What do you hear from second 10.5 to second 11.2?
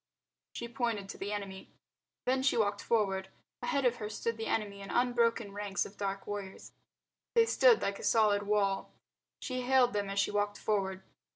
forward.